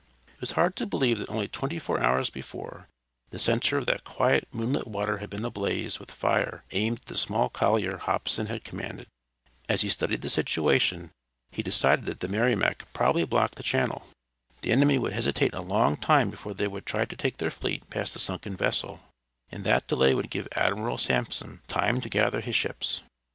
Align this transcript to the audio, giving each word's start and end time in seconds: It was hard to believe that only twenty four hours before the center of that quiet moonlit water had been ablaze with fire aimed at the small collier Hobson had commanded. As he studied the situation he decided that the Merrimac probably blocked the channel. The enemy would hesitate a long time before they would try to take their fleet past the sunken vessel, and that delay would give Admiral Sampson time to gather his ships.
It 0.33 0.41
was 0.41 0.53
hard 0.53 0.75
to 0.77 0.87
believe 0.87 1.19
that 1.19 1.29
only 1.29 1.47
twenty 1.47 1.77
four 1.77 2.01
hours 2.01 2.31
before 2.31 2.87
the 3.29 3.37
center 3.37 3.77
of 3.77 3.85
that 3.85 4.03
quiet 4.03 4.47
moonlit 4.51 4.87
water 4.87 5.19
had 5.19 5.29
been 5.29 5.45
ablaze 5.45 5.99
with 5.99 6.09
fire 6.09 6.63
aimed 6.71 7.01
at 7.01 7.05
the 7.05 7.15
small 7.15 7.49
collier 7.49 7.97
Hobson 7.99 8.47
had 8.47 8.63
commanded. 8.63 9.05
As 9.69 9.81
he 9.81 9.89
studied 9.89 10.21
the 10.23 10.29
situation 10.31 11.11
he 11.51 11.61
decided 11.61 12.05
that 12.05 12.19
the 12.21 12.27
Merrimac 12.27 12.91
probably 12.93 13.25
blocked 13.25 13.57
the 13.57 13.61
channel. 13.61 14.07
The 14.61 14.71
enemy 14.71 14.97
would 14.97 15.13
hesitate 15.13 15.53
a 15.53 15.61
long 15.61 15.97
time 15.97 16.31
before 16.31 16.55
they 16.55 16.67
would 16.67 16.87
try 16.87 17.05
to 17.05 17.15
take 17.15 17.37
their 17.37 17.51
fleet 17.51 17.87
past 17.91 18.13
the 18.13 18.19
sunken 18.19 18.57
vessel, 18.57 19.01
and 19.51 19.63
that 19.65 19.85
delay 19.87 20.15
would 20.15 20.31
give 20.31 20.47
Admiral 20.53 20.97
Sampson 20.97 21.61
time 21.67 22.01
to 22.01 22.09
gather 22.09 22.41
his 22.41 22.55
ships. 22.55 23.03